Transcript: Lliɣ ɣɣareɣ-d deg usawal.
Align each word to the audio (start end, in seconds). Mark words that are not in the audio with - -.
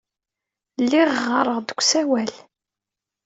Lliɣ 0.83 1.07
ɣɣareɣ-d 1.25 1.67
deg 1.69 1.79
usawal. 1.81 2.31